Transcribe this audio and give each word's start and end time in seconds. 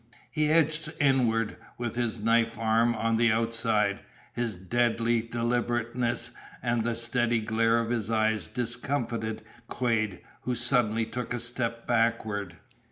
He 0.31 0.49
edged 0.49 0.91
inward, 0.99 1.57
with 1.77 1.93
his 1.93 2.17
knife 2.19 2.57
arm 2.57 2.95
on 2.95 3.17
the 3.17 3.31
outside. 3.31 3.99
His 4.33 4.55
deadly 4.55 5.21
deliberateness 5.21 6.31
and 6.63 6.83
the 6.83 6.95
steady 6.95 7.39
glare 7.39 7.77
of 7.77 7.91
his 7.91 8.09
eyes 8.09 8.47
discomfited 8.47 9.43
Quade, 9.67 10.21
who 10.41 10.55
suddenly 10.55 11.05
took 11.05 11.35
a 11.35 11.39
step 11.39 11.85
backward. 11.85 12.55